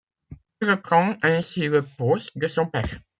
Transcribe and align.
Il 0.61 0.67
reprend 0.71 1.15
ainsi 1.21 1.67
le 1.67 1.83
poste 1.85 2.35
de 2.35 2.47
son 2.47 2.65
père. 2.65 3.01